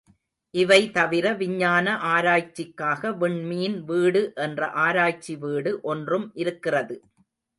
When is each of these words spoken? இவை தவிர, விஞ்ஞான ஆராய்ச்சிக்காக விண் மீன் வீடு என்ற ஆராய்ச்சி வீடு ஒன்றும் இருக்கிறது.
இவை 0.53 0.79
தவிர, 0.91 1.25
விஞ்ஞான 1.33 1.93
ஆராய்ச்சிக்காக 2.13 3.11
விண் 3.13 3.39
மீன் 3.43 3.77
வீடு 3.83 4.21
என்ற 4.37 4.69
ஆராய்ச்சி 4.85 5.35
வீடு 5.37 5.73
ஒன்றும் 5.83 6.27
இருக்கிறது. 6.35 6.95